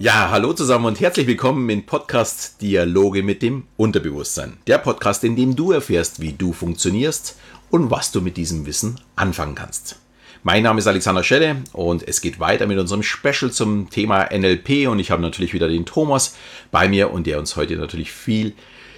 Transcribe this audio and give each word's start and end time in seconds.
Ja, 0.00 0.30
hallo 0.30 0.52
zusammen 0.52 0.84
und 0.84 1.00
herzlich 1.00 1.26
willkommen 1.26 1.68
im 1.70 1.84
Podcast 1.84 2.62
Dialoge 2.62 3.24
mit 3.24 3.42
dem 3.42 3.64
Unterbewusstsein. 3.76 4.56
Der 4.68 4.78
Podcast, 4.78 5.24
in 5.24 5.34
dem 5.34 5.56
du 5.56 5.72
erfährst, 5.72 6.20
wie 6.20 6.32
du 6.32 6.52
funktionierst 6.52 7.36
und 7.70 7.90
was 7.90 8.12
du 8.12 8.20
mit 8.20 8.36
diesem 8.36 8.64
Wissen 8.64 9.00
anfangen 9.16 9.56
kannst. 9.56 9.98
Mein 10.44 10.62
Name 10.62 10.78
ist 10.78 10.86
Alexander 10.86 11.24
Schelle 11.24 11.56
und 11.72 12.06
es 12.06 12.20
geht 12.20 12.38
weiter 12.38 12.68
mit 12.68 12.78
unserem 12.78 13.02
Special 13.02 13.50
zum 13.50 13.90
Thema 13.90 14.28
NLP 14.32 14.86
und 14.86 15.00
ich 15.00 15.10
habe 15.10 15.20
natürlich 15.20 15.52
wieder 15.52 15.66
den 15.66 15.84
Thomas 15.84 16.36
bei 16.70 16.88
mir 16.88 17.12
und 17.12 17.26
der 17.26 17.40
uns 17.40 17.56
heute 17.56 17.74
natürlich 17.74 18.12
viel 18.12 18.54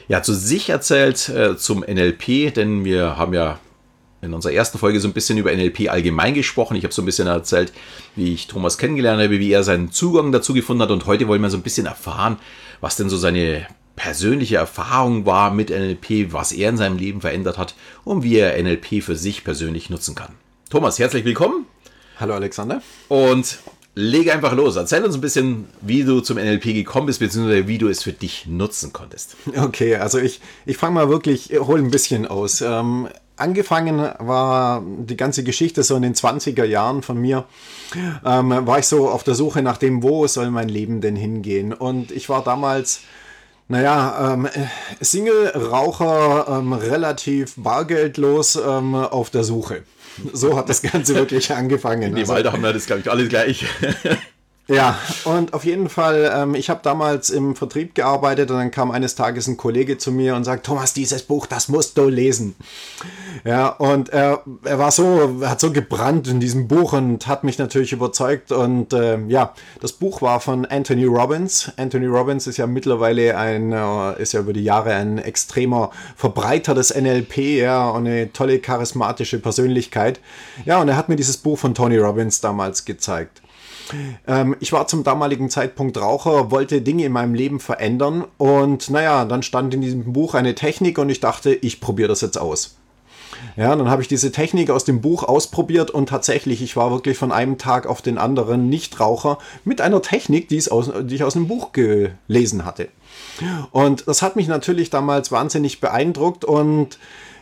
ja, 0.07 0.23
zu 0.23 0.35
sich 0.35 0.69
erzählt 0.69 1.31
äh, 1.31 1.57
zum 1.57 1.81
NLP, 1.81 2.53
denn 2.53 2.85
wir 2.85 3.17
haben 3.17 3.33
ja 3.33 3.59
in 4.23 4.35
unserer 4.35 4.53
ersten 4.53 4.79
Folge 4.79 5.01
so 5.01 5.09
ein 5.09 5.15
bisschen 5.15 5.39
über 5.39 5.55
NLP 5.55 5.89
allgemein 5.89 6.35
gesprochen. 6.35 6.77
Ich 6.77 6.85
habe 6.85 6.93
so 6.93 7.03
ein 7.03 7.07
bisschen 7.07 7.27
erzählt, 7.27 7.73
wie 8.17 8.35
ich 8.35 8.47
Thomas 8.47 8.79
kennengelernt 8.79 9.23
habe, 9.23 9.41
wie 9.41 9.53
er 9.53 9.63
seinen 9.63 9.93
Zugang 9.93 10.33
dazu 10.33 10.53
gefunden 10.53 10.83
hat. 10.83 10.91
Und 10.91 11.07
heute 11.07 11.29
wollen 11.29 11.43
wir 11.43 11.51
so 11.51 11.57
ein 11.57 11.63
bisschen 11.63 11.87
erfahren, 11.87 12.39
was 12.81 12.97
denn 12.97 13.09
so 13.09 13.17
seine 13.17 13.67
persönliche 13.97 14.57
Erfahrung 14.57 15.27
war 15.27 15.51
mit 15.51 15.71
NLP, 15.71 16.33
was 16.33 16.53
er 16.53 16.71
in 16.71 16.77
seinem 16.77 16.99
Leben 16.99 17.21
verändert 17.21 17.59
hat 17.59 17.75
und 18.05 18.23
wie 18.23 18.37
er 18.37 18.63
NLP 18.63 19.03
für 19.03 19.17
sich 19.17 19.45
persönlich 19.45 19.91
nutzen 19.91 20.15
kann. 20.15 20.35
Thomas, 20.71 20.99
herzlich 20.99 21.25
willkommen. 21.25 21.67
Hallo 22.19 22.35
Alexander. 22.35 22.83
Und 23.09 23.59
lege 23.95 24.33
einfach 24.33 24.55
los. 24.55 24.77
Erzähl 24.77 25.05
uns 25.05 25.15
ein 25.15 25.21
bisschen, 25.21 25.67
wie 25.81 26.05
du 26.05 26.21
zum 26.21 26.37
NLP 26.37 26.65
gekommen 26.75 27.07
bist, 27.07 27.21
beziehungsweise 27.21 27.67
wie 27.67 27.79
du 27.79 27.89
es 27.89 28.03
für 28.03 28.13
dich 28.13 28.47
nutzen 28.47 28.93
konntest. 28.93 29.37
Okay, 29.57 29.97
also 29.97 30.19
ich, 30.19 30.41
ich 30.67 30.77
fange 30.77 30.95
mal 30.95 31.09
wirklich, 31.09 31.51
hole 31.59 31.83
ein 31.83 31.91
bisschen 31.91 32.27
aus. 32.27 32.61
Ähm, 32.61 33.09
angefangen 33.41 33.99
war 34.19 34.83
die 34.85 35.17
ganze 35.17 35.45
Geschichte 35.45 35.83
so 35.83 35.97
in 35.97 36.03
den 36.03 36.15
20er 36.15 36.65
Jahren 36.65 37.03
von 37.03 37.19
mir, 37.19 37.45
ähm, 38.25 38.67
war 38.67 38.79
ich 38.79 38.87
so 38.87 39.09
auf 39.09 39.25
der 39.25 39.35
Suche 39.35 39.63
nach 39.63 39.77
dem, 39.77 40.03
wo 40.03 40.27
soll 40.27 40.51
mein 40.51 40.69
Leben 40.69 41.01
denn 41.01 41.17
hingehen. 41.17 41.73
Und 41.73 42.11
ich 42.11 42.29
war 42.29 42.45
damals, 42.45 43.01
naja, 43.69 44.33
ähm, 44.33 44.49
Single-Raucher, 45.01 46.47
ähm, 46.49 46.73
relativ 46.73 47.55
bargeldlos 47.57 48.57
ähm, 48.57 48.95
auf 48.95 49.31
der 49.31 49.45
Suche. 49.45 49.83
So 50.33 50.57
hat 50.57 50.69
das 50.69 50.83
Ganze 50.83 51.15
wirklich 51.15 51.53
angefangen. 51.55 52.03
In 52.03 52.15
dem 52.15 52.21
also, 52.21 52.35
Alter 52.35 52.53
haben 52.53 52.63
wir 52.63 52.73
das, 52.73 52.87
glaube 52.87 53.03
ich, 53.03 53.11
alle 53.11 53.27
gleich. 53.29 53.65
Ja, 54.71 54.97
und 55.25 55.53
auf 55.53 55.65
jeden 55.65 55.89
Fall, 55.89 56.31
ähm, 56.33 56.55
ich 56.55 56.71
habe 56.71 56.79
damals 56.85 57.29
im 57.29 57.57
Vertrieb 57.57 57.97
gearbeitet 57.97 58.53
und 58.53 58.57
dann 58.57 58.71
kam 58.71 58.93
eines 58.93 59.17
Tages 59.17 59.49
ein 59.49 59.57
Kollege 59.57 59.99
zu 59.99 60.13
mir 60.13 60.37
und 60.37 60.45
sagt, 60.45 60.65
Thomas, 60.65 60.95
dieses 60.95 61.25
Buch, 61.25 61.47
das 61.47 61.69
musst 61.69 61.99
du 61.99 62.09
lesen. 62.09 62.55
Ja, 63.45 63.67
und 63.67 64.11
er, 64.11 64.45
er 64.63 64.79
war 64.79 64.93
so, 64.93 65.39
er 65.41 65.51
hat 65.51 65.61
so 65.61 65.73
gebrannt 65.73 66.29
in 66.29 66.39
diesem 66.39 66.69
Buch 66.69 66.93
und 66.93 67.27
hat 67.27 67.43
mich 67.43 67.59
natürlich 67.59 67.93
überzeugt. 67.93 68.53
Und 68.53 68.93
äh, 68.93 69.19
ja, 69.27 69.55
das 69.81 69.91
Buch 69.91 70.23
war 70.23 70.39
von 70.39 70.65
Anthony 70.67 71.05
Robbins. 71.05 71.73
Anthony 71.77 72.07
Robbins 72.07 72.47
ist 72.47 72.57
ja 72.57 72.69
mittlerweile 72.69 73.37
ein, 73.37 73.73
äh, 73.73 74.23
ist 74.23 74.35
ja 74.35 74.41
über 74.41 74.53
die 74.53 74.63
Jahre 74.63 74.95
ein 74.95 75.19
extremer 75.19 75.91
Verbreiter 76.15 76.77
des 76.77 76.95
NLP, 76.95 77.39
ja, 77.59 77.89
und 77.89 78.07
eine 78.07 78.33
tolle 78.33 78.61
charismatische 78.61 79.41
Persönlichkeit. 79.41 80.21
Ja, 80.65 80.81
und 80.81 80.89
er 80.89 80.97
hat 80.97 81.09
mir 81.09 81.17
dieses 81.17 81.39
Buch 81.39 81.59
von 81.59 81.75
Tony 81.75 81.99
Robbins 81.99 82.41
damals 82.41 82.85
gezeigt. 82.85 83.43
Ähm, 84.27 84.57
ich 84.61 84.73
war 84.73 84.87
zum 84.87 85.05
damaligen 85.05 85.51
Zeitpunkt 85.51 85.99
Raucher, 85.99 86.51
wollte 86.51 86.83
Dinge 86.83 87.05
in 87.05 87.13
meinem 87.13 87.35
Leben 87.35 87.61
verändern 87.61 88.25
und 88.39 88.91
naja, 88.91 89.25
dann 89.25 89.43
stand 89.43 89.75
in 89.75 89.81
diesem 89.81 90.13
Buch 90.13 90.35
eine 90.35 90.55
Technik 90.55 90.99
und 90.99 91.09
ich 91.09 91.21
dachte, 91.21 91.53
ich 91.53 91.81
probiere 91.81 92.09
das 92.09 92.21
jetzt 92.21 92.39
aus. 92.39 92.77
Ja, 93.57 93.75
dann 93.75 93.89
habe 93.89 94.03
ich 94.03 94.09
diese 94.09 94.33
Technik 94.33 94.71
aus 94.71 94.85
dem 94.85 95.01
Buch 95.01 95.23
ausprobiert 95.23 95.91
und 95.91 96.09
tatsächlich, 96.09 96.63
ich 96.63 96.77
war 96.77 96.91
wirklich 96.91 97.17
von 97.17 97.33
einem 97.33 97.59
Tag 97.59 97.87
auf 97.87 98.03
den 98.03 98.19
anderen 98.19 98.69
Nichtraucher 98.69 99.39
mit 99.65 99.81
einer 99.81 100.03
Technik, 100.03 100.49
die, 100.49 100.57
ich 100.57 100.71
aus 100.71 101.33
dem 101.33 101.49
Buch 101.49 101.73
gelesen 101.73 102.65
hatte. 102.65 102.89
Und 103.71 104.07
das 104.07 104.23
hat 104.23 104.37
mich 104.37 104.49
natürlich 104.49 104.91
damals 104.91 105.33
wahnsinnig 105.33 105.81
beeindruckt 105.81 106.45
und 106.45 106.99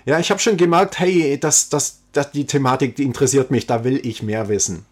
ja, 0.07 0.19
ich 0.19 0.31
habe 0.31 0.41
schon 0.41 0.57
gemerkt, 0.57 0.99
hey, 0.99 1.39
das, 1.39 1.69
das, 1.69 2.01
das, 2.13 2.31
die 2.31 2.47
Thematik, 2.47 2.97
die 2.97 3.03
interessiert 3.03 3.51
mich, 3.51 3.67
da 3.67 3.85
will 3.85 4.01
ich 4.03 4.23
mehr 4.23 4.49
wissen. 4.49 4.87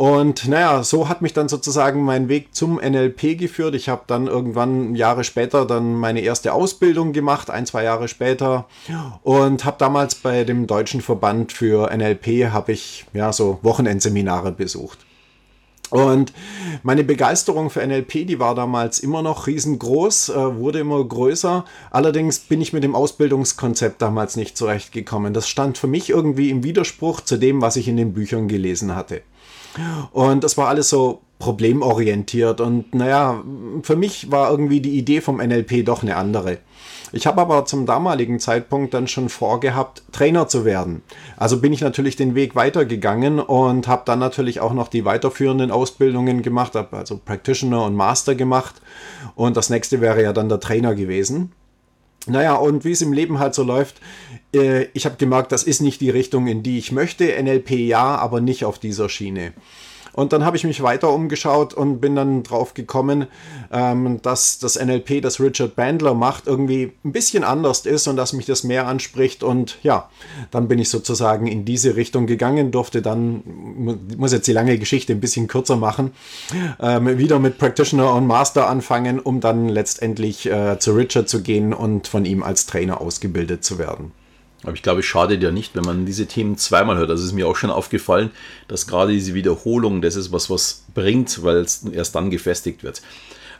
Und 0.00 0.48
naja, 0.48 0.82
so 0.82 1.10
hat 1.10 1.20
mich 1.20 1.34
dann 1.34 1.50
sozusagen 1.50 2.02
mein 2.02 2.30
Weg 2.30 2.54
zum 2.54 2.76
NLP 2.76 3.36
geführt. 3.36 3.74
Ich 3.74 3.90
habe 3.90 4.04
dann 4.06 4.28
irgendwann 4.28 4.94
Jahre 4.94 5.24
später 5.24 5.66
dann 5.66 5.94
meine 5.94 6.22
erste 6.22 6.54
Ausbildung 6.54 7.12
gemacht, 7.12 7.50
ein, 7.50 7.66
zwei 7.66 7.84
Jahre 7.84 8.08
später. 8.08 8.64
Und 9.22 9.66
habe 9.66 9.76
damals 9.78 10.14
bei 10.14 10.44
dem 10.44 10.66
Deutschen 10.66 11.02
Verband 11.02 11.52
für 11.52 11.94
NLP, 11.94 12.50
habe 12.50 12.72
ich 12.72 13.04
ja 13.12 13.30
so 13.30 13.58
Wochenendseminare 13.60 14.52
besucht. 14.52 15.00
Und 15.90 16.32
meine 16.82 17.04
Begeisterung 17.04 17.68
für 17.68 17.86
NLP, 17.86 18.26
die 18.26 18.38
war 18.38 18.54
damals 18.54 19.00
immer 19.00 19.20
noch 19.20 19.48
riesengroß, 19.48 20.30
äh, 20.30 20.56
wurde 20.56 20.78
immer 20.78 21.04
größer. 21.04 21.66
Allerdings 21.90 22.38
bin 22.38 22.62
ich 22.62 22.72
mit 22.72 22.84
dem 22.84 22.94
Ausbildungskonzept 22.94 24.00
damals 24.00 24.36
nicht 24.36 24.56
zurechtgekommen. 24.56 25.34
Das 25.34 25.46
stand 25.46 25.76
für 25.76 25.88
mich 25.88 26.08
irgendwie 26.08 26.48
im 26.48 26.64
Widerspruch 26.64 27.20
zu 27.20 27.36
dem, 27.36 27.60
was 27.60 27.76
ich 27.76 27.86
in 27.86 27.98
den 27.98 28.14
Büchern 28.14 28.48
gelesen 28.48 28.96
hatte. 28.96 29.20
Und 30.12 30.44
das 30.44 30.56
war 30.56 30.68
alles 30.68 30.88
so 30.88 31.22
problemorientiert. 31.38 32.60
Und 32.60 32.94
naja, 32.94 33.42
für 33.82 33.96
mich 33.96 34.30
war 34.30 34.50
irgendwie 34.50 34.80
die 34.80 34.98
Idee 34.98 35.20
vom 35.20 35.38
NLP 35.38 35.84
doch 35.84 36.02
eine 36.02 36.16
andere. 36.16 36.58
Ich 37.12 37.26
habe 37.26 37.40
aber 37.40 37.64
zum 37.64 37.86
damaligen 37.86 38.38
Zeitpunkt 38.38 38.94
dann 38.94 39.08
schon 39.08 39.28
vorgehabt, 39.28 40.04
Trainer 40.12 40.46
zu 40.46 40.64
werden. 40.64 41.02
Also 41.36 41.60
bin 41.60 41.72
ich 41.72 41.80
natürlich 41.80 42.14
den 42.14 42.36
Weg 42.36 42.54
weitergegangen 42.54 43.40
und 43.40 43.88
habe 43.88 44.02
dann 44.04 44.20
natürlich 44.20 44.60
auch 44.60 44.72
noch 44.72 44.86
die 44.86 45.04
weiterführenden 45.04 45.72
Ausbildungen 45.72 46.42
gemacht, 46.42 46.76
habe 46.76 46.96
also 46.96 47.18
Practitioner 47.18 47.84
und 47.84 47.96
Master 47.96 48.36
gemacht. 48.36 48.76
Und 49.34 49.56
das 49.56 49.70
nächste 49.70 50.00
wäre 50.00 50.22
ja 50.22 50.32
dann 50.32 50.48
der 50.48 50.60
Trainer 50.60 50.94
gewesen. 50.94 51.52
Naja, 52.26 52.54
und 52.54 52.84
wie 52.84 52.92
es 52.92 53.02
im 53.02 53.12
Leben 53.12 53.38
halt 53.38 53.54
so 53.54 53.62
läuft, 53.62 54.00
äh, 54.54 54.86
ich 54.92 55.06
habe 55.06 55.16
gemerkt, 55.16 55.52
das 55.52 55.62
ist 55.62 55.80
nicht 55.80 56.00
die 56.00 56.10
Richtung, 56.10 56.46
in 56.46 56.62
die 56.62 56.78
ich 56.78 56.92
möchte. 56.92 57.42
NLP 57.42 57.70
ja, 57.70 58.16
aber 58.16 58.40
nicht 58.40 58.64
auf 58.64 58.78
dieser 58.78 59.08
Schiene. 59.08 59.52
Und 60.12 60.32
dann 60.32 60.44
habe 60.44 60.56
ich 60.56 60.64
mich 60.64 60.82
weiter 60.82 61.12
umgeschaut 61.12 61.74
und 61.74 62.00
bin 62.00 62.16
dann 62.16 62.42
drauf 62.42 62.74
gekommen, 62.74 63.26
ähm, 63.72 64.20
dass 64.22 64.58
das 64.58 64.78
NLP, 64.78 65.22
das 65.22 65.40
Richard 65.40 65.76
Bandler 65.76 66.14
macht, 66.14 66.46
irgendwie 66.46 66.92
ein 67.04 67.12
bisschen 67.12 67.44
anders 67.44 67.86
ist 67.86 68.08
und 68.08 68.16
dass 68.16 68.32
mich 68.32 68.46
das 68.46 68.64
mehr 68.64 68.86
anspricht. 68.86 69.42
Und 69.42 69.78
ja, 69.82 70.08
dann 70.50 70.68
bin 70.68 70.78
ich 70.78 70.88
sozusagen 70.88 71.46
in 71.46 71.64
diese 71.64 71.96
Richtung 71.96 72.26
gegangen, 72.26 72.70
durfte 72.70 73.02
dann, 73.02 73.42
muss 74.16 74.32
jetzt 74.32 74.46
die 74.46 74.52
lange 74.52 74.78
Geschichte 74.78 75.12
ein 75.12 75.20
bisschen 75.20 75.46
kürzer 75.46 75.76
machen, 75.76 76.12
ähm, 76.80 77.18
wieder 77.18 77.38
mit 77.38 77.58
Practitioner 77.58 78.14
und 78.14 78.26
Master 78.26 78.68
anfangen, 78.68 79.20
um 79.20 79.40
dann 79.40 79.68
letztendlich 79.68 80.50
äh, 80.50 80.78
zu 80.78 80.92
Richard 80.92 81.28
zu 81.28 81.42
gehen 81.42 81.72
und 81.72 82.08
von 82.08 82.24
ihm 82.24 82.42
als 82.42 82.66
Trainer 82.66 83.00
ausgebildet 83.00 83.64
zu 83.64 83.78
werden. 83.78 84.12
Aber 84.62 84.74
ich 84.74 84.82
glaube, 84.82 85.00
es 85.00 85.06
schadet 85.06 85.42
ja 85.42 85.50
nicht, 85.50 85.74
wenn 85.74 85.84
man 85.84 86.04
diese 86.04 86.26
Themen 86.26 86.58
zweimal 86.58 86.98
hört. 86.98 87.10
Das 87.10 87.22
ist 87.22 87.32
mir 87.32 87.48
auch 87.48 87.56
schon 87.56 87.70
aufgefallen, 87.70 88.30
dass 88.68 88.86
gerade 88.86 89.12
diese 89.12 89.32
Wiederholung, 89.32 90.02
das 90.02 90.16
ist 90.16 90.32
was, 90.32 90.50
was 90.50 90.84
bringt, 90.94 91.42
weil 91.42 91.56
es 91.58 91.84
erst 91.84 92.14
dann 92.14 92.30
gefestigt 92.30 92.82
wird. 92.82 93.00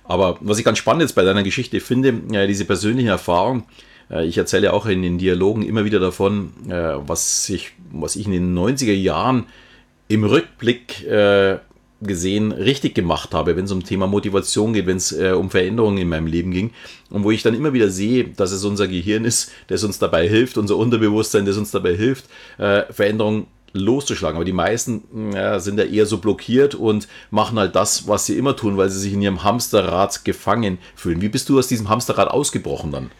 Aber 0.05 0.37
was 0.41 0.59
ich 0.59 0.65
ganz 0.65 0.78
spannend 0.78 1.03
jetzt 1.03 1.15
bei 1.15 1.25
deiner 1.25 1.43
Geschichte 1.43 1.81
finde, 1.81 2.21
ja, 2.31 2.47
diese 2.47 2.65
persönliche 2.65 3.11
Erfahrung, 3.11 3.65
äh, 4.11 4.27
ich 4.27 4.37
erzähle 4.37 4.72
auch 4.72 4.87
in 4.87 5.03
den 5.03 5.19
Dialogen 5.19 5.62
immer 5.62 5.84
wieder 5.84 6.00
davon, 6.00 6.53
äh, 6.69 6.94
was 7.06 7.49
ich, 7.49 7.72
was 7.93 8.17
ich 8.17 8.27
in 8.27 8.32
den 8.32 8.59
90er 8.59 8.93
Jahren 8.93 9.47
im 10.09 10.25
Rückblick 10.25 11.06
äh, 11.06 11.59
gesehen 12.03 12.53
richtig 12.53 12.94
gemacht 12.94 13.34
habe, 13.34 13.56
wenn 13.56 13.66
es 13.66 13.72
um 13.72 13.84
Thema 13.84 14.06
Motivation 14.06 14.72
geht, 14.72 14.87
wenn 14.87 14.97
es 14.97 15.12
äh, 15.12 15.33
um 15.33 15.50
Veränderungen 15.50 15.99
in 15.99 16.09
meinem 16.09 16.27
Leben 16.27 16.50
ging 16.50 16.71
und 17.11 17.25
wo 17.25 17.31
ich 17.31 17.43
dann 17.43 17.55
immer 17.55 17.72
wieder 17.72 17.91
sehe, 17.91 18.25
dass 18.25 18.53
es 18.53 18.65
unser 18.65 18.88
Gehirn 18.88 19.25
ist, 19.25 19.53
das 19.69 19.84
uns 19.84 19.99
dabei 19.99 20.29
hilft, 20.29 20.56
unser 20.56 20.76
Unterbewusstsein, 20.76 21.44
das 21.44 21.56
uns 21.56 21.70
dabei 21.70 21.94
hilft, 21.94 22.25
äh, 22.58 22.85
Veränderungen 22.91 23.47
loszuschlagen. 23.73 24.37
Aber 24.37 24.44
die 24.44 24.52
meisten 24.52 25.32
äh, 25.35 25.61
sind 25.61 25.79
ja 25.79 25.85
eher 25.85 26.06
so 26.06 26.19
blockiert 26.19 26.75
und 26.75 27.06
machen 27.31 27.58
halt 27.58 27.76
das, 27.76 28.08
was 28.08 28.26
sie 28.26 28.37
immer 28.37 28.56
tun, 28.56 28.76
weil 28.76 28.91
sie 28.91 28.99
sich 28.99 29.12
in 29.12 29.23
ihrem 29.23 29.44
Hamsterrad 29.44 30.25
gefangen 30.25 30.79
fühlen. 30.94 31.20
Wie 31.20 31.29
bist 31.29 31.49
du 31.49 31.58
aus 31.58 31.69
diesem 31.69 31.88
Hamsterrad 31.88 32.29
ausgebrochen 32.29 32.93
dann? 32.93 33.11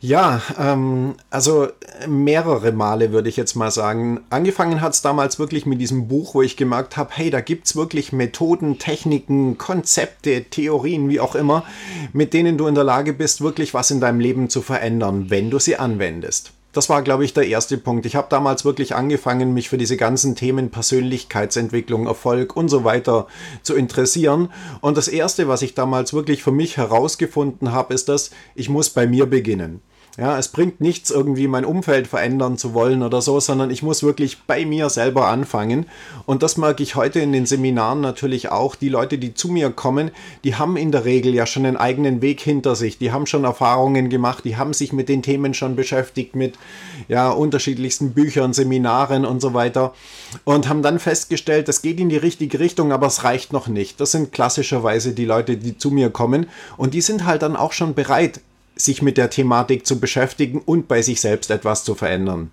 Ja, 0.00 0.40
ähm, 0.56 1.16
also 1.28 1.68
mehrere 2.06 2.70
Male 2.70 3.10
würde 3.10 3.28
ich 3.28 3.36
jetzt 3.36 3.56
mal 3.56 3.72
sagen. 3.72 4.20
Angefangen 4.30 4.80
hat 4.80 4.94
es 4.94 5.02
damals 5.02 5.40
wirklich 5.40 5.66
mit 5.66 5.80
diesem 5.80 6.06
Buch, 6.06 6.34
wo 6.34 6.42
ich 6.42 6.56
gemerkt 6.56 6.96
habe, 6.96 7.10
hey, 7.14 7.30
da 7.30 7.40
gibt 7.40 7.66
es 7.66 7.74
wirklich 7.74 8.12
Methoden, 8.12 8.78
Techniken, 8.78 9.58
Konzepte, 9.58 10.44
Theorien, 10.44 11.08
wie 11.08 11.18
auch 11.18 11.34
immer, 11.34 11.64
mit 12.12 12.32
denen 12.32 12.56
du 12.56 12.68
in 12.68 12.76
der 12.76 12.84
Lage 12.84 13.12
bist, 13.12 13.40
wirklich 13.40 13.74
was 13.74 13.90
in 13.90 14.00
deinem 14.00 14.20
Leben 14.20 14.48
zu 14.48 14.62
verändern, 14.62 15.30
wenn 15.30 15.50
du 15.50 15.58
sie 15.58 15.76
anwendest 15.76 16.52
das 16.78 16.88
war, 16.88 17.02
glaube 17.02 17.24
ich, 17.24 17.34
der 17.34 17.48
erste 17.48 17.76
Punkt. 17.78 18.06
Ich 18.06 18.14
habe 18.14 18.28
damals 18.30 18.64
wirklich 18.64 18.94
angefangen, 18.94 19.54
mich 19.54 19.68
für 19.68 19.78
diese 19.78 19.96
ganzen 19.96 20.36
Themen 20.36 20.70
Persönlichkeitsentwicklung, 20.70 22.06
Erfolg 22.06 22.54
und 22.56 22.68
so 22.68 22.84
weiter 22.84 23.26
zu 23.62 23.74
interessieren. 23.74 24.50
Und 24.80 24.96
das 24.96 25.08
Erste, 25.08 25.48
was 25.48 25.62
ich 25.62 25.74
damals 25.74 26.12
wirklich 26.12 26.42
für 26.42 26.52
mich 26.52 26.76
herausgefunden 26.76 27.72
habe, 27.72 27.94
ist, 27.94 28.08
dass 28.08 28.30
ich 28.54 28.68
muss 28.68 28.90
bei 28.90 29.08
mir 29.08 29.26
beginnen. 29.26 29.80
Ja, 30.18 30.36
es 30.36 30.48
bringt 30.48 30.80
nichts, 30.80 31.12
irgendwie 31.12 31.46
mein 31.46 31.64
Umfeld 31.64 32.08
verändern 32.08 32.58
zu 32.58 32.74
wollen 32.74 33.04
oder 33.04 33.22
so, 33.22 33.38
sondern 33.38 33.70
ich 33.70 33.84
muss 33.84 34.02
wirklich 34.02 34.38
bei 34.48 34.66
mir 34.66 34.90
selber 34.90 35.28
anfangen. 35.28 35.86
Und 36.26 36.42
das 36.42 36.56
merke 36.56 36.82
ich 36.82 36.96
heute 36.96 37.20
in 37.20 37.30
den 37.30 37.46
Seminaren 37.46 38.00
natürlich 38.00 38.50
auch. 38.50 38.74
Die 38.74 38.88
Leute, 38.88 39.18
die 39.18 39.34
zu 39.34 39.46
mir 39.46 39.70
kommen, 39.70 40.10
die 40.42 40.56
haben 40.56 40.76
in 40.76 40.90
der 40.90 41.04
Regel 41.04 41.34
ja 41.34 41.46
schon 41.46 41.64
einen 41.66 41.76
eigenen 41.76 42.20
Weg 42.20 42.40
hinter 42.40 42.74
sich. 42.74 42.98
Die 42.98 43.12
haben 43.12 43.26
schon 43.26 43.44
Erfahrungen 43.44 44.10
gemacht, 44.10 44.44
die 44.44 44.56
haben 44.56 44.72
sich 44.72 44.92
mit 44.92 45.08
den 45.08 45.22
Themen 45.22 45.54
schon 45.54 45.76
beschäftigt, 45.76 46.34
mit 46.34 46.58
ja, 47.06 47.30
unterschiedlichsten 47.30 48.10
Büchern, 48.12 48.52
Seminaren 48.52 49.24
und 49.24 49.40
so 49.40 49.54
weiter. 49.54 49.94
Und 50.42 50.68
haben 50.68 50.82
dann 50.82 50.98
festgestellt, 50.98 51.68
das 51.68 51.80
geht 51.80 52.00
in 52.00 52.08
die 52.08 52.16
richtige 52.16 52.58
Richtung, 52.58 52.90
aber 52.90 53.06
es 53.06 53.22
reicht 53.22 53.52
noch 53.52 53.68
nicht. 53.68 54.00
Das 54.00 54.10
sind 54.10 54.32
klassischerweise 54.32 55.12
die 55.12 55.26
Leute, 55.26 55.56
die 55.56 55.78
zu 55.78 55.92
mir 55.92 56.10
kommen. 56.10 56.48
Und 56.76 56.94
die 56.94 57.02
sind 57.02 57.24
halt 57.24 57.42
dann 57.42 57.54
auch 57.54 57.72
schon 57.72 57.94
bereit, 57.94 58.40
sich 58.80 59.02
mit 59.02 59.16
der 59.16 59.30
Thematik 59.30 59.86
zu 59.86 60.00
beschäftigen 60.00 60.60
und 60.64 60.88
bei 60.88 61.02
sich 61.02 61.20
selbst 61.20 61.50
etwas 61.50 61.84
zu 61.84 61.94
verändern. 61.94 62.50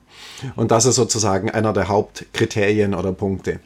Und 0.55 0.71
das 0.71 0.85
ist 0.85 0.95
sozusagen 0.95 1.49
einer 1.49 1.73
der 1.73 1.87
Hauptkriterien 1.87 2.93
oder 2.93 3.11
Punkte. 3.11 3.59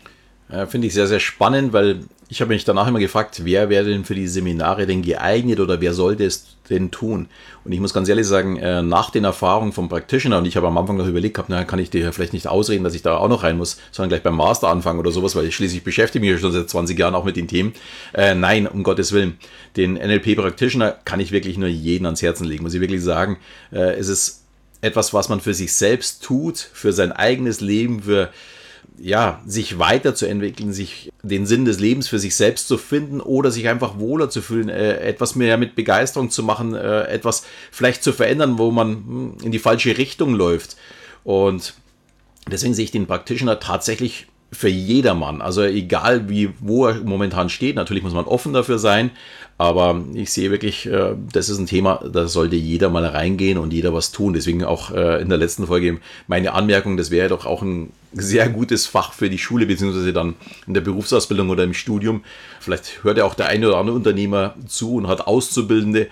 Ja, 0.52 0.66
Finde 0.66 0.88
ich 0.88 0.94
sehr, 0.94 1.08
sehr 1.08 1.20
spannend, 1.20 1.74
weil 1.74 2.02
ich 2.32 2.42
habe 2.42 2.54
mich 2.54 2.64
danach 2.64 2.88
immer 2.88 3.00
gefragt, 3.00 3.42
wer 3.44 3.70
wäre 3.70 3.86
denn 3.86 4.06
für 4.06 4.14
die 4.14 4.28
Seminare 4.28 4.86
denn 4.86 5.02
geeignet 5.02 5.60
oder 5.60 5.82
wer 5.82 5.96
sollte 5.96 6.24
es 6.26 6.58
denn 6.70 6.92
tun? 6.92 7.28
Und 7.66 7.72
ich 7.72 7.80
muss 7.80 7.92
ganz 7.92 8.08
ehrlich 8.08 8.28
sagen, 8.28 8.58
äh, 8.58 8.84
nach 8.84 9.10
den 9.10 9.24
Erfahrungen 9.24 9.72
vom 9.72 9.90
Practitioner, 9.90 10.38
und 10.38 10.46
ich 10.46 10.56
habe 10.56 10.68
am 10.68 10.78
Anfang 10.78 10.96
noch 10.96 11.08
überlegt 11.08 11.34
gehabt, 11.34 11.50
na, 11.50 11.64
kann 11.64 11.80
ich 11.80 11.90
dir 11.90 12.14
vielleicht 12.14 12.34
nicht 12.34 12.48
ausreden, 12.48 12.84
dass 12.84 12.94
ich 12.94 13.02
da 13.02 13.18
auch 13.18 13.30
noch 13.30 13.42
rein 13.42 13.58
muss, 13.58 13.80
sondern 13.92 14.10
gleich 14.10 14.22
beim 14.22 14.36
Master 14.36 14.68
anfangen 14.68 15.00
oder 15.00 15.12
sowas, 15.12 15.36
weil 15.36 15.46
ich 15.46 15.56
schließlich 15.56 15.84
beschäftige 15.84 16.24
mich 16.24 16.40
schon 16.40 16.52
seit 16.52 16.70
20 16.70 17.00
Jahren 17.00 17.16
auch 17.16 17.26
mit 17.26 17.36
den 17.36 17.48
Themen. 17.48 17.74
Äh, 18.14 18.36
nein, 18.36 18.68
um 18.68 18.84
Gottes 18.84 19.12
Willen. 19.12 19.40
Den 19.76 19.94
NLP 19.96 20.36
Practitioner 20.36 20.98
kann 21.06 21.20
ich 21.20 21.32
wirklich 21.32 21.58
nur 21.58 21.68
jeden 21.68 22.06
ans 22.06 22.22
Herzen 22.22 22.46
legen, 22.46 22.64
muss 22.64 22.76
ich 22.76 22.82
wirklich 22.82 23.02
sagen. 23.02 23.38
Äh, 23.72 23.96
es 23.96 24.08
ist 24.08 24.44
etwas, 24.82 25.16
was 25.16 25.30
man 25.30 25.40
für 25.40 25.56
sich 25.56 25.74
selbst 25.74 26.24
tut, 26.24 26.58
für 26.58 26.94
sein 26.94 27.12
eigenes 27.12 27.60
Leben, 27.60 28.04
für 28.04 28.30
ja, 28.98 29.42
sich 29.46 29.80
weiterzuentwickeln, 29.80 30.74
sich 30.74 31.12
den 31.24 31.46
Sinn 31.46 31.66
des 31.66 31.80
Lebens 31.80 32.08
für 32.08 32.20
sich 32.20 32.36
selbst 32.36 32.68
zu 32.68 32.78
finden 32.78 33.22
oder 33.22 33.52
sich 33.52 33.68
einfach 33.68 33.98
wohler 34.00 34.30
zu 34.30 34.42
fühlen, 34.42 34.70
äh, 34.70 34.98
etwas 35.00 35.36
mehr 35.36 35.58
mit 35.58 35.76
Begeisterung 35.76 36.30
zu 36.30 36.44
machen, 36.44 36.76
äh, 36.76 37.04
etwas 37.04 37.46
vielleicht 37.72 38.04
zu 38.04 38.12
verändern, 38.12 38.58
wo 38.58 38.72
man 38.72 38.90
hm, 38.90 39.38
in 39.44 39.52
die 39.52 39.60
falsche 39.60 39.98
Richtung 39.98 40.34
läuft. 40.34 40.76
Und 41.24 41.74
deswegen 42.52 42.74
sehe 42.74 42.86
ich 42.86 42.92
den 42.92 43.08
Practitioner 43.08 43.60
tatsächlich 43.60 44.28
für 44.52 44.70
jedermann. 44.70 45.42
Also 45.42 45.64
egal 45.64 46.30
wie, 46.30 46.52
wo 46.60 46.88
er 46.88 46.96
momentan 46.96 47.50
steht, 47.50 47.76
natürlich 47.76 48.04
muss 48.04 48.14
man 48.14 48.26
offen 48.26 48.54
dafür 48.54 48.80
sein, 48.80 49.12
aber 49.60 50.02
ich 50.14 50.32
sehe 50.32 50.52
wirklich, 50.52 50.86
äh, 50.86 51.16
das 51.34 51.50
ist 51.50 51.60
ein 51.60 51.66
Thema, 51.66 52.02
da 52.10 52.30
sollte 52.30 52.56
jeder 52.56 52.90
mal 52.90 53.06
reingehen 53.06 53.58
und 53.58 53.74
jeder 53.74 53.94
was 53.94 54.14
tun. 54.14 54.32
Deswegen 54.32 54.64
auch 54.64 54.92
äh, 54.92 55.22
in 55.22 55.28
der 55.28 55.38
letzten 55.38 55.68
Folge 55.68 56.00
meine 56.28 56.54
Anmerkung, 56.54 56.96
das 56.96 57.12
wäre 57.12 57.28
doch 57.28 57.46
auch 57.46 57.62
ein 57.62 57.92
sehr 58.14 58.48
gutes 58.48 58.88
Fach 58.88 59.12
für 59.12 59.30
die 59.30 59.38
Schule, 59.38 59.66
beziehungsweise 59.66 60.14
dann 60.14 60.36
in 60.66 60.76
der 60.76 60.82
Berufsausbildung 60.82 61.50
oder 61.50 61.66
im 61.66 61.74
Studium. 61.74 62.24
Vielleicht 62.62 63.04
hört 63.04 63.18
ja 63.18 63.26
auch 63.26 63.36
der 63.36 63.48
eine 63.48 63.68
oder 63.68 63.80
andere 63.80 63.98
Unternehmer 63.98 64.56
zu 64.66 64.96
und 64.96 65.08
hat 65.08 65.28
Auszubildende. 65.28 66.08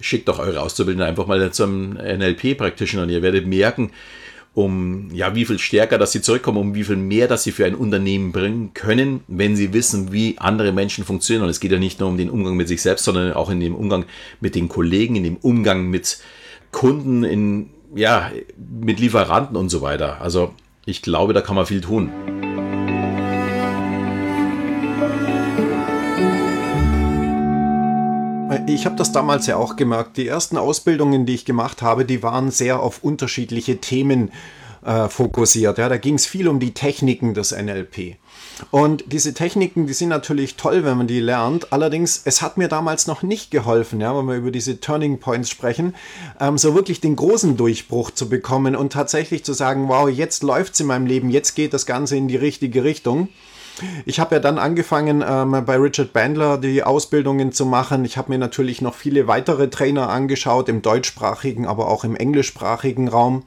Schickt 0.00 0.26
doch 0.28 0.38
eure 0.38 0.62
Auszubildenden 0.62 1.06
einfach 1.06 1.26
mal 1.26 1.52
zum 1.52 1.92
NLP-Praktischen 1.92 3.00
und 3.00 3.10
ihr 3.10 3.20
werdet 3.20 3.46
merken, 3.46 3.90
um 4.58 5.08
ja, 5.12 5.36
wie 5.36 5.44
viel 5.44 5.60
stärker, 5.60 5.98
dass 5.98 6.10
sie 6.10 6.20
zurückkommen, 6.20 6.58
um 6.58 6.74
wie 6.74 6.82
viel 6.82 6.96
mehr, 6.96 7.28
dass 7.28 7.44
sie 7.44 7.52
für 7.52 7.64
ein 7.64 7.76
Unternehmen 7.76 8.32
bringen 8.32 8.74
können, 8.74 9.20
wenn 9.28 9.54
sie 9.54 9.72
wissen, 9.72 10.10
wie 10.12 10.36
andere 10.38 10.72
Menschen 10.72 11.04
funktionieren. 11.04 11.44
Und 11.44 11.50
es 11.50 11.60
geht 11.60 11.70
ja 11.70 11.78
nicht 11.78 12.00
nur 12.00 12.08
um 12.08 12.16
den 12.16 12.28
Umgang 12.28 12.56
mit 12.56 12.66
sich 12.66 12.82
selbst, 12.82 13.04
sondern 13.04 13.34
auch 13.34 13.50
in 13.50 13.60
dem 13.60 13.76
Umgang 13.76 14.04
mit 14.40 14.56
den 14.56 14.68
Kollegen, 14.68 15.14
in 15.14 15.22
dem 15.22 15.36
Umgang 15.36 15.90
mit 15.90 16.18
Kunden, 16.72 17.22
in, 17.22 17.70
ja, 17.94 18.32
mit 18.56 18.98
Lieferanten 18.98 19.56
und 19.56 19.68
so 19.68 19.80
weiter. 19.80 20.20
Also 20.20 20.52
ich 20.86 21.02
glaube, 21.02 21.34
da 21.34 21.40
kann 21.40 21.54
man 21.54 21.64
viel 21.64 21.80
tun. 21.80 22.10
Ich 28.74 28.84
habe 28.84 28.96
das 28.96 29.12
damals 29.12 29.46
ja 29.46 29.56
auch 29.56 29.76
gemerkt. 29.76 30.18
Die 30.18 30.28
ersten 30.28 30.58
Ausbildungen, 30.58 31.24
die 31.24 31.34
ich 31.34 31.44
gemacht 31.44 31.80
habe, 31.80 32.04
die 32.04 32.22
waren 32.22 32.50
sehr 32.50 32.80
auf 32.80 33.02
unterschiedliche 33.02 33.78
Themen 33.78 34.30
äh, 34.84 35.08
fokussiert. 35.08 35.78
Ja, 35.78 35.88
da 35.88 35.96
ging 35.96 36.14
es 36.14 36.26
viel 36.26 36.48
um 36.48 36.60
die 36.60 36.74
Techniken 36.74 37.32
des 37.32 37.52
NLP. 37.52 38.16
Und 38.70 39.04
diese 39.10 39.32
Techniken, 39.32 39.86
die 39.86 39.94
sind 39.94 40.10
natürlich 40.10 40.56
toll, 40.56 40.84
wenn 40.84 40.98
man 40.98 41.06
die 41.06 41.20
lernt. 41.20 41.72
Allerdings, 41.72 42.20
es 42.24 42.42
hat 42.42 42.58
mir 42.58 42.68
damals 42.68 43.06
noch 43.06 43.22
nicht 43.22 43.50
geholfen, 43.50 44.00
ja, 44.00 44.16
wenn 44.16 44.26
wir 44.26 44.36
über 44.36 44.50
diese 44.50 44.80
Turning 44.80 45.18
Points 45.18 45.48
sprechen, 45.48 45.94
ähm, 46.38 46.58
so 46.58 46.74
wirklich 46.74 47.00
den 47.00 47.16
großen 47.16 47.56
Durchbruch 47.56 48.10
zu 48.10 48.28
bekommen 48.28 48.76
und 48.76 48.92
tatsächlich 48.92 49.44
zu 49.44 49.54
sagen, 49.54 49.88
wow, 49.88 50.10
jetzt 50.10 50.42
läuft 50.42 50.74
es 50.74 50.80
in 50.80 50.86
meinem 50.86 51.06
Leben, 51.06 51.30
jetzt 51.30 51.54
geht 51.54 51.72
das 51.72 51.86
Ganze 51.86 52.16
in 52.16 52.28
die 52.28 52.36
richtige 52.36 52.84
Richtung. 52.84 53.28
Ich 54.06 54.20
habe 54.20 54.36
ja 54.36 54.40
dann 54.40 54.58
angefangen, 54.58 55.24
ähm, 55.26 55.64
bei 55.64 55.76
Richard 55.76 56.12
Bandler 56.12 56.58
die 56.58 56.82
Ausbildungen 56.82 57.52
zu 57.52 57.66
machen. 57.66 58.04
Ich 58.04 58.16
habe 58.16 58.30
mir 58.32 58.38
natürlich 58.38 58.80
noch 58.80 58.94
viele 58.94 59.26
weitere 59.26 59.68
Trainer 59.68 60.08
angeschaut, 60.08 60.68
im 60.68 60.82
deutschsprachigen, 60.82 61.66
aber 61.66 61.88
auch 61.88 62.04
im 62.04 62.16
englischsprachigen 62.16 63.08
Raum. 63.08 63.44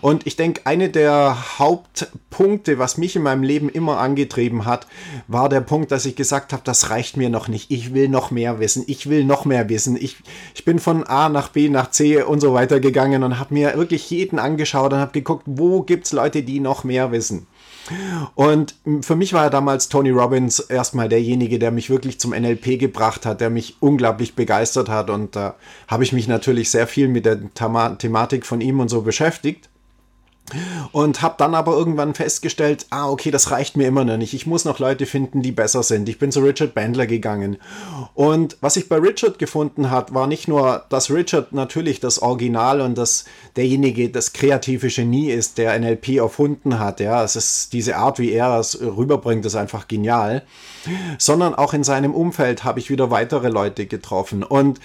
Und 0.00 0.26
ich 0.26 0.36
denke, 0.36 0.62
eine 0.64 0.88
der 0.88 1.58
Hauptpunkte, 1.58 2.78
was 2.78 2.98
mich 2.98 3.16
in 3.16 3.22
meinem 3.22 3.42
Leben 3.42 3.68
immer 3.68 3.98
angetrieben 3.98 4.64
hat, 4.64 4.86
war 5.28 5.48
der 5.48 5.60
Punkt, 5.60 5.92
dass 5.92 6.06
ich 6.06 6.16
gesagt 6.16 6.52
habe, 6.52 6.62
das 6.64 6.90
reicht 6.90 7.16
mir 7.16 7.30
noch 7.30 7.48
nicht. 7.48 7.70
Ich 7.70 7.94
will 7.94 8.08
noch 8.08 8.30
mehr 8.30 8.58
wissen. 8.60 8.84
Ich 8.86 9.08
will 9.08 9.24
noch 9.24 9.44
mehr 9.44 9.68
wissen. 9.68 9.96
Ich, 9.96 10.16
ich 10.54 10.64
bin 10.64 10.78
von 10.78 11.04
A 11.04 11.28
nach 11.28 11.48
B 11.48 11.68
nach 11.68 11.90
C 11.90 12.22
und 12.22 12.40
so 12.40 12.54
weiter 12.54 12.80
gegangen 12.80 13.22
und 13.22 13.38
habe 13.38 13.54
mir 13.54 13.76
wirklich 13.76 14.10
jeden 14.10 14.38
angeschaut 14.38 14.92
und 14.92 14.98
habe 14.98 15.12
geguckt, 15.12 15.44
wo 15.46 15.82
gibt 15.82 16.06
es 16.06 16.12
Leute, 16.12 16.42
die 16.42 16.60
noch 16.60 16.84
mehr 16.84 17.12
wissen. 17.12 17.46
Und 18.34 18.74
für 19.02 19.16
mich 19.16 19.32
war 19.32 19.50
damals 19.50 19.88
Tony 19.88 20.10
Robbins 20.10 20.60
erstmal 20.60 21.08
derjenige, 21.08 21.58
der 21.58 21.70
mich 21.70 21.90
wirklich 21.90 22.18
zum 22.20 22.30
NLP 22.30 22.78
gebracht 22.78 23.26
hat, 23.26 23.40
der 23.40 23.50
mich 23.50 23.76
unglaublich 23.80 24.34
begeistert 24.34 24.88
hat. 24.88 25.10
Und 25.10 25.36
da 25.36 25.56
habe 25.88 26.04
ich 26.04 26.12
mich 26.12 26.28
natürlich 26.28 26.70
sehr 26.70 26.86
viel 26.86 27.08
mit 27.08 27.24
der 27.24 27.38
Thematik 27.98 28.46
von 28.46 28.60
ihm 28.60 28.80
und 28.80 28.88
so 28.88 29.02
beschäftigt. 29.02 29.68
Und 30.92 31.22
habe 31.22 31.34
dann 31.38 31.54
aber 31.54 31.72
irgendwann 31.72 32.14
festgestellt, 32.14 32.86
ah, 32.90 33.08
okay, 33.08 33.30
das 33.30 33.50
reicht 33.50 33.76
mir 33.76 33.86
immer 33.86 34.04
noch 34.04 34.16
nicht. 34.16 34.34
Ich 34.34 34.46
muss 34.46 34.64
noch 34.64 34.78
Leute 34.78 35.06
finden, 35.06 35.42
die 35.42 35.52
besser 35.52 35.82
sind. 35.82 36.08
Ich 36.08 36.18
bin 36.18 36.32
zu 36.32 36.40
Richard 36.40 36.74
Bandler 36.74 37.06
gegangen. 37.06 37.58
Und 38.14 38.56
was 38.60 38.76
ich 38.76 38.88
bei 38.88 38.96
Richard 38.96 39.38
gefunden 39.38 39.90
hat, 39.90 40.14
war 40.14 40.26
nicht 40.26 40.48
nur, 40.48 40.84
dass 40.88 41.10
Richard 41.10 41.52
natürlich 41.52 42.00
das 42.00 42.20
Original 42.20 42.80
und 42.80 42.96
das 42.98 43.24
derjenige, 43.56 44.10
das 44.10 44.32
kreative 44.32 44.88
Genie 44.88 45.30
ist, 45.30 45.58
der 45.58 45.78
NLP 45.78 46.16
erfunden 46.16 46.78
hat. 46.78 47.00
Ja, 47.00 47.24
es 47.24 47.36
ist 47.36 47.72
diese 47.72 47.96
Art, 47.96 48.18
wie 48.18 48.32
er 48.32 48.58
es 48.58 48.80
rüberbringt, 48.80 49.44
ist 49.46 49.56
einfach 49.56 49.88
genial. 49.88 50.42
Sondern 51.18 51.54
auch 51.54 51.74
in 51.74 51.84
seinem 51.84 52.14
Umfeld 52.14 52.64
habe 52.64 52.80
ich 52.80 52.90
wieder 52.90 53.10
weitere 53.10 53.48
Leute 53.48 53.86
getroffen. 53.86 54.42
Und 54.42 54.80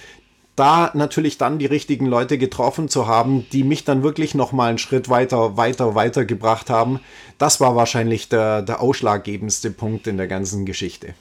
da 0.58 0.92
natürlich 0.96 1.38
dann 1.38 1.60
die 1.60 1.68
richtigen 1.68 2.08
Leute 2.08 2.38
getroffen 2.38 2.90
zu 2.90 3.08
haben, 3.08 3.46
die 3.52 3.64
mich 3.64 3.86
dann 3.86 4.04
wirklich 4.04 4.36
noch 4.36 4.52
mal 4.52 4.70
einen 4.70 4.80
Schritt 4.80 5.08
weiter, 5.08 5.56
weiter, 5.56 5.96
weiter 5.96 6.26
gebracht 6.26 6.70
haben, 6.70 7.00
das 7.38 7.62
war 7.62 7.76
wahrscheinlich 7.76 8.28
der, 8.28 8.64
der 8.64 8.82
ausschlaggebendste 8.82 9.72
Punkt 9.72 10.08
in 10.08 10.18
der 10.18 10.28
ganzen 10.28 10.66
Geschichte. 10.66 11.14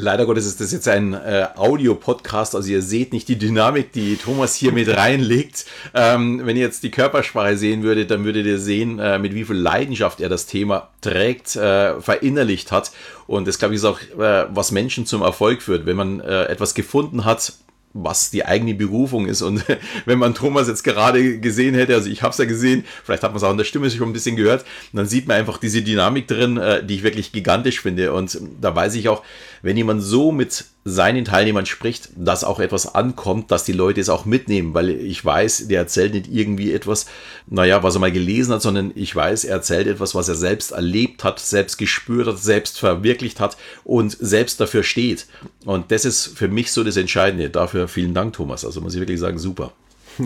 Leider 0.00 0.26
Gottes 0.26 0.46
ist 0.46 0.60
das 0.60 0.70
jetzt 0.70 0.86
ein 0.86 1.12
äh, 1.12 1.48
Audio-Podcast, 1.56 2.54
also 2.54 2.70
ihr 2.70 2.82
seht 2.82 3.12
nicht 3.12 3.26
die 3.26 3.36
Dynamik, 3.36 3.90
die 3.90 4.16
Thomas 4.16 4.54
hier 4.54 4.70
mit 4.70 4.88
reinlegt. 4.88 5.66
Ähm, 5.92 6.42
wenn 6.44 6.56
ihr 6.56 6.62
jetzt 6.62 6.84
die 6.84 6.92
Körpersprache 6.92 7.56
sehen 7.56 7.82
würdet, 7.82 8.12
dann 8.12 8.24
würdet 8.24 8.46
ihr 8.46 8.60
sehen, 8.60 9.00
äh, 9.00 9.18
mit 9.18 9.34
wie 9.34 9.44
viel 9.44 9.56
Leidenschaft 9.56 10.20
er 10.20 10.28
das 10.28 10.46
Thema 10.46 10.90
trägt, 11.00 11.56
äh, 11.56 12.00
verinnerlicht 12.00 12.70
hat. 12.70 12.92
Und 13.26 13.48
das, 13.48 13.58
glaube 13.58 13.74
ich, 13.74 13.78
ist 13.78 13.84
auch, 13.84 14.00
äh, 14.00 14.46
was 14.54 14.70
Menschen 14.70 15.04
zum 15.04 15.22
Erfolg 15.22 15.62
führt. 15.62 15.84
Wenn 15.84 15.96
man 15.96 16.20
äh, 16.20 16.44
etwas 16.44 16.74
gefunden 16.74 17.24
hat, 17.24 17.54
was 17.92 18.30
die 18.30 18.44
eigene 18.44 18.74
Berufung 18.74 19.26
ist. 19.26 19.42
Und 19.42 19.64
wenn 20.04 20.18
man 20.18 20.34
Thomas 20.34 20.68
jetzt 20.68 20.84
gerade 20.84 21.38
gesehen 21.38 21.74
hätte, 21.74 21.94
also 21.94 22.08
ich 22.10 22.22
habe 22.22 22.32
es 22.32 22.38
ja 22.38 22.44
gesehen, 22.44 22.84
vielleicht 23.04 23.22
hat 23.22 23.30
man 23.30 23.38
es 23.38 23.42
auch 23.42 23.50
in 23.50 23.58
der 23.58 23.64
Stimme 23.64 23.90
schon 23.90 24.08
ein 24.08 24.12
bisschen 24.12 24.36
gehört, 24.36 24.64
dann 24.92 25.06
sieht 25.06 25.26
man 25.26 25.36
einfach 25.36 25.58
diese 25.58 25.82
Dynamik 25.82 26.26
drin, 26.26 26.56
äh, 26.56 26.84
die 26.84 26.96
ich 26.96 27.02
wirklich 27.02 27.32
gigantisch 27.32 27.80
finde. 27.80 28.12
Und 28.12 28.38
da 28.60 28.74
weiß 28.74 28.94
ich 28.94 29.08
auch, 29.08 29.22
wenn 29.62 29.76
jemand 29.76 30.02
so 30.02 30.32
mit 30.32 30.66
seinen 30.88 31.24
Teilnehmern 31.24 31.66
spricht, 31.66 32.10
dass 32.16 32.44
auch 32.44 32.60
etwas 32.60 32.94
ankommt, 32.94 33.50
dass 33.50 33.64
die 33.64 33.72
Leute 33.72 34.00
es 34.00 34.08
auch 34.08 34.24
mitnehmen, 34.24 34.74
weil 34.74 34.90
ich 34.90 35.24
weiß, 35.24 35.68
der 35.68 35.80
erzählt 35.80 36.14
nicht 36.14 36.28
irgendwie 36.32 36.72
etwas, 36.72 37.06
naja, 37.46 37.82
was 37.82 37.94
er 37.96 38.00
mal 38.00 38.12
gelesen 38.12 38.54
hat, 38.54 38.62
sondern 38.62 38.92
ich 38.94 39.14
weiß, 39.14 39.44
er 39.44 39.56
erzählt 39.56 39.86
etwas, 39.86 40.14
was 40.14 40.28
er 40.28 40.34
selbst 40.34 40.72
erlebt 40.72 41.24
hat, 41.24 41.38
selbst 41.38 41.78
gespürt 41.78 42.26
hat, 42.26 42.38
selbst 42.38 42.78
verwirklicht 42.78 43.40
hat 43.40 43.56
und 43.84 44.16
selbst 44.18 44.60
dafür 44.60 44.82
steht. 44.82 45.26
Und 45.64 45.90
das 45.90 46.04
ist 46.04 46.26
für 46.26 46.48
mich 46.48 46.72
so 46.72 46.84
das 46.84 46.96
Entscheidende. 46.96 47.50
Dafür 47.50 47.88
vielen 47.88 48.14
Dank, 48.14 48.34
Thomas. 48.34 48.64
Also 48.64 48.80
muss 48.80 48.94
ich 48.94 49.00
wirklich 49.00 49.20
sagen, 49.20 49.38
super. 49.38 49.72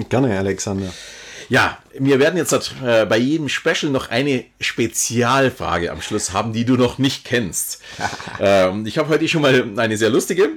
Gerne, 0.09 0.38
Alexander. 0.38 0.92
Ja, 1.52 1.76
wir 1.99 2.18
werden 2.18 2.38
jetzt 2.38 2.54
äh, 2.82 3.04
bei 3.04 3.18
jedem 3.18 3.50
Special 3.50 3.92
noch 3.92 4.09
eine 4.09 4.47
Spezialfrage 4.59 5.92
am 5.92 6.00
Schluss 6.00 6.32
haben, 6.32 6.54
die 6.54 6.64
du 6.64 6.76
noch 6.76 6.97
nicht 6.97 7.26
kennst. 7.26 7.82
ähm, 8.40 8.87
ich 8.87 8.97
habe 8.97 9.11
heute 9.11 9.28
schon 9.28 9.42
mal 9.42 9.71
eine 9.76 9.99
sehr 9.99 10.09
lustige. 10.09 10.49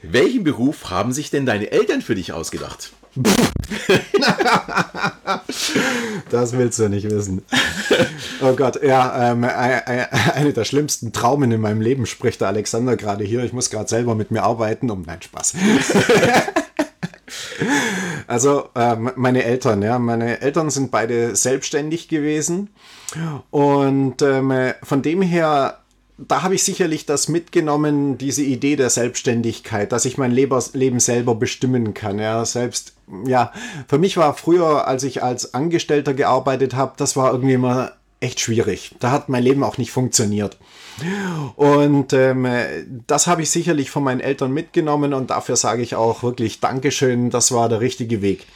Welchen 0.00 0.44
Beruf 0.44 0.90
haben 0.90 1.12
sich 1.12 1.30
denn 1.30 1.44
deine 1.44 1.72
Eltern 1.72 2.02
für 2.02 2.14
dich 2.14 2.32
ausgedacht? 2.32 2.92
das 6.30 6.52
willst 6.52 6.78
du 6.78 6.88
nicht 6.88 7.10
wissen. 7.10 7.42
Oh 8.40 8.52
Gott, 8.52 8.80
ja, 8.80 9.32
ähm, 9.32 9.42
eine 9.42 10.52
der 10.52 10.64
schlimmsten 10.64 11.12
Traumen 11.12 11.50
in 11.50 11.60
meinem 11.60 11.80
Leben 11.80 12.06
spricht 12.06 12.42
der 12.42 12.46
Alexander 12.46 12.96
gerade 12.96 13.24
hier. 13.24 13.42
Ich 13.42 13.52
muss 13.52 13.70
gerade 13.70 13.88
selber 13.88 14.14
mit 14.14 14.30
mir 14.30 14.44
arbeiten, 14.44 14.88
um 14.88 15.02
nein 15.02 15.20
Spaß. 15.20 15.54
Also 18.26 18.68
äh, 18.74 18.96
meine 18.96 19.44
Eltern, 19.44 19.82
ja, 19.82 19.98
meine 19.98 20.40
Eltern 20.40 20.70
sind 20.70 20.90
beide 20.90 21.34
selbstständig 21.34 22.08
gewesen 22.08 22.68
und 23.50 24.20
ähm, 24.22 24.52
von 24.82 25.02
dem 25.02 25.22
her 25.22 25.78
da 26.18 26.42
habe 26.42 26.56
ich 26.56 26.64
sicherlich 26.64 27.06
das 27.06 27.28
mitgenommen, 27.28 28.18
diese 28.18 28.42
Idee 28.42 28.74
der 28.74 28.90
Selbstständigkeit, 28.90 29.92
dass 29.92 30.04
ich 30.04 30.18
mein 30.18 30.32
Leben 30.32 31.00
selber 31.00 31.36
bestimmen 31.36 31.94
kann. 31.94 32.18
Ja, 32.18 32.44
selbst, 32.44 32.94
ja, 33.24 33.52
für 33.86 33.98
mich 33.98 34.16
war 34.16 34.34
früher, 34.34 34.88
als 34.88 35.04
ich 35.04 35.22
als 35.22 35.54
Angestellter 35.54 36.14
gearbeitet 36.14 36.74
habe, 36.74 36.94
das 36.96 37.16
war 37.16 37.32
irgendwie 37.32 37.54
immer 37.54 37.92
echt 38.20 38.40
schwierig. 38.40 38.94
Da 39.00 39.10
hat 39.10 39.28
mein 39.28 39.42
Leben 39.42 39.62
auch 39.62 39.78
nicht 39.78 39.92
funktioniert. 39.92 40.56
Und 41.54 42.12
ähm, 42.12 42.46
das 43.06 43.26
habe 43.26 43.42
ich 43.42 43.50
sicherlich 43.50 43.90
von 43.90 44.02
meinen 44.02 44.20
Eltern 44.20 44.52
mitgenommen 44.52 45.14
und 45.14 45.30
dafür 45.30 45.56
sage 45.56 45.82
ich 45.82 45.94
auch 45.94 46.22
wirklich 46.22 46.60
Dankeschön, 46.60 47.30
das 47.30 47.52
war 47.52 47.68
der 47.68 47.80
richtige 47.80 48.20
Weg. 48.20 48.46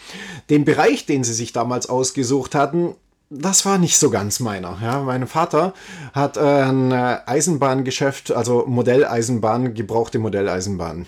Den 0.50 0.64
Bereich, 0.64 1.06
den 1.06 1.22
sie 1.22 1.34
sich 1.34 1.52
damals 1.52 1.88
ausgesucht 1.88 2.54
hatten, 2.54 2.96
das 3.30 3.64
war 3.64 3.78
nicht 3.78 3.96
so 3.96 4.10
ganz 4.10 4.40
meiner. 4.40 4.78
Ja, 4.82 5.00
mein 5.00 5.26
Vater 5.26 5.72
hat 6.12 6.36
ein 6.36 6.92
Eisenbahngeschäft, 6.92 8.32
also 8.32 8.64
Modelleisenbahn, 8.66 9.74
gebrauchte 9.74 10.18
Modelleisenbahn. 10.18 11.06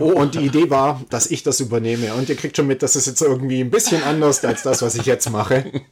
Oh. 0.00 0.12
Und 0.12 0.34
die 0.34 0.46
Idee 0.46 0.70
war, 0.70 1.00
dass 1.10 1.30
ich 1.30 1.42
das 1.42 1.60
übernehme. 1.60 2.14
Und 2.14 2.28
ihr 2.28 2.36
kriegt 2.36 2.56
schon 2.56 2.66
mit, 2.66 2.82
das 2.82 2.96
ist 2.96 3.06
jetzt 3.06 3.20
irgendwie 3.20 3.60
ein 3.60 3.70
bisschen 3.70 4.02
anders 4.02 4.44
als 4.44 4.62
das, 4.62 4.82
was 4.82 4.94
ich 4.94 5.06
jetzt 5.06 5.30
mache. 5.30 5.64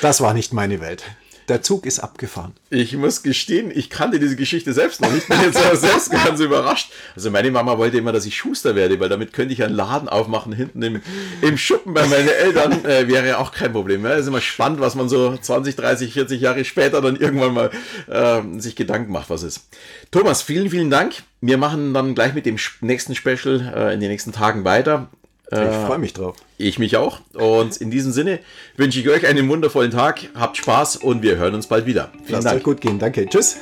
Das 0.00 0.20
war 0.20 0.34
nicht 0.34 0.52
meine 0.52 0.80
Welt. 0.80 1.04
Der 1.48 1.62
Zug 1.62 1.86
ist 1.86 2.00
abgefahren. 2.00 2.52
Ich 2.68 2.94
muss 2.94 3.22
gestehen, 3.22 3.72
ich 3.74 3.88
kannte 3.88 4.20
diese 4.20 4.36
Geschichte 4.36 4.74
selbst 4.74 5.00
noch 5.00 5.10
nicht. 5.10 5.22
Ich 5.22 5.28
bin 5.28 5.40
jetzt 5.40 5.80
selbst 5.80 6.10
ganz 6.10 6.40
überrascht. 6.40 6.92
Also 7.16 7.30
meine 7.30 7.50
Mama 7.50 7.78
wollte 7.78 7.96
immer, 7.96 8.12
dass 8.12 8.26
ich 8.26 8.36
Schuster 8.36 8.74
werde, 8.74 9.00
weil 9.00 9.08
damit 9.08 9.32
könnte 9.32 9.54
ich 9.54 9.62
einen 9.62 9.74
Laden 9.74 10.10
aufmachen 10.10 10.52
hinten 10.52 10.82
im, 10.82 11.02
im 11.40 11.56
Schuppen 11.56 11.94
bei 11.94 12.06
meinen 12.06 12.28
Eltern. 12.28 12.84
Äh, 12.84 13.08
wäre 13.08 13.38
auch 13.38 13.52
kein 13.52 13.72
Problem. 13.72 14.04
Es 14.04 14.20
ist 14.20 14.26
immer 14.26 14.42
spannend, 14.42 14.80
was 14.80 14.94
man 14.94 15.08
so 15.08 15.36
20, 15.36 15.74
30, 15.76 16.12
40 16.12 16.40
Jahre 16.40 16.64
später 16.66 17.00
dann 17.00 17.16
irgendwann 17.16 17.54
mal 17.54 17.70
äh, 18.08 18.60
sich 18.60 18.76
Gedanken 18.76 19.10
macht, 19.10 19.30
was 19.30 19.42
ist. 19.42 19.68
Thomas, 20.10 20.42
vielen, 20.42 20.68
vielen 20.68 20.90
Dank. 20.90 21.14
Wir 21.40 21.56
machen 21.56 21.94
dann 21.94 22.14
gleich 22.14 22.34
mit 22.34 22.44
dem 22.44 22.56
nächsten 22.82 23.14
Special 23.14 23.72
äh, 23.74 23.94
in 23.94 24.00
den 24.00 24.10
nächsten 24.10 24.32
Tagen 24.32 24.64
weiter. 24.64 25.08
Ich 25.50 25.58
äh, 25.58 25.86
freue 25.86 25.98
mich 25.98 26.12
drauf. 26.12 26.36
Ich 26.58 26.78
mich 26.78 26.96
auch. 26.96 27.20
Und 27.34 27.76
in 27.78 27.90
diesem 27.90 28.12
Sinne 28.12 28.40
wünsche 28.76 29.00
ich 29.00 29.08
euch 29.08 29.26
einen 29.26 29.48
wundervollen 29.48 29.90
Tag. 29.90 30.28
Habt 30.34 30.56
Spaß 30.58 30.96
und 30.96 31.22
wir 31.22 31.36
hören 31.36 31.54
uns 31.54 31.66
bald 31.66 31.86
wieder. 31.86 32.10
Vielen 32.24 32.32
Lasst 32.32 32.46
Dank. 32.46 32.56
euch 32.58 32.64
gut 32.64 32.80
gehen. 32.80 32.98
Danke. 32.98 33.26
Tschüss. 33.26 33.56